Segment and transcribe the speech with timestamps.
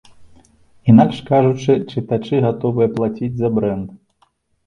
[0.93, 3.87] Інакш кажучы, чытачы гатовыя плаціць за брэнд.